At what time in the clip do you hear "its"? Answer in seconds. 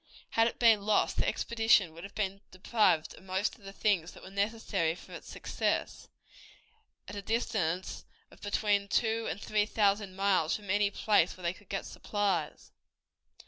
5.13-5.29